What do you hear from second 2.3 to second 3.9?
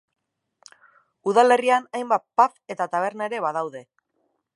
pub eta taberna ere badaude.